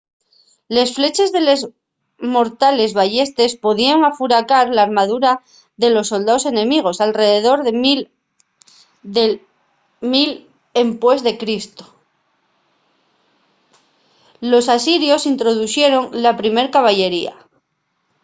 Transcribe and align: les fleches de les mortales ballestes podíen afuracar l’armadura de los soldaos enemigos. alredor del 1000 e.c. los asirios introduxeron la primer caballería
les 0.75 0.89
fleches 0.97 1.31
de 1.35 1.41
les 1.47 1.61
mortales 2.35 2.91
ballestes 2.99 3.53
podíen 3.65 3.99
afuracar 4.11 4.65
l’armadura 4.75 5.31
de 5.81 5.87
los 5.95 6.09
soldaos 6.11 6.43
enemigos. 6.53 6.95
alredor 7.05 7.57
del 9.11 9.37
1000 10.05 10.33
e.c. 10.81 11.47
los 14.51 14.65
asirios 14.77 15.21
introduxeron 15.33 16.03
la 16.23 16.33
primer 16.41 16.67
caballería 16.75 17.33